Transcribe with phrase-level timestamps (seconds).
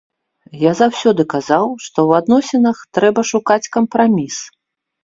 [0.61, 4.35] Я заўсёды казаў, што ў адносінах трэба шукаць кампраміс.